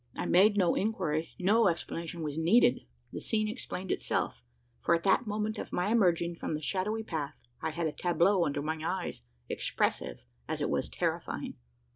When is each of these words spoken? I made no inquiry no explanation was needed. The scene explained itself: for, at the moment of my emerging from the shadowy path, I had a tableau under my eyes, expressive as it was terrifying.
I 0.15 0.25
made 0.25 0.57
no 0.57 0.73
inquiry 0.73 1.29
no 1.37 1.67
explanation 1.67 2.23
was 2.23 2.35
needed. 2.35 2.87
The 3.13 3.21
scene 3.21 3.47
explained 3.47 3.91
itself: 3.91 4.41
for, 4.83 4.95
at 4.95 5.03
the 5.03 5.19
moment 5.27 5.59
of 5.59 5.71
my 5.71 5.89
emerging 5.91 6.37
from 6.37 6.55
the 6.55 6.59
shadowy 6.63 7.03
path, 7.03 7.35
I 7.61 7.69
had 7.69 7.85
a 7.85 7.91
tableau 7.91 8.43
under 8.43 8.63
my 8.63 8.79
eyes, 8.83 9.21
expressive 9.47 10.25
as 10.47 10.59
it 10.59 10.71
was 10.71 10.89
terrifying. 10.89 11.53